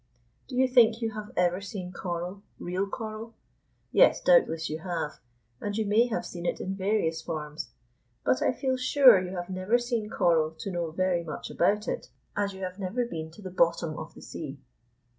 [0.47, 3.35] Do you think you have ever seen coral, real coral?
[3.91, 5.19] Yes, doubtless you have,
[5.59, 7.69] and you may have seen it in various forms.
[8.23, 12.09] But I feel sure you have never seen coral to know very much about it,
[12.35, 14.59] as you have never been to the bottom of the sea.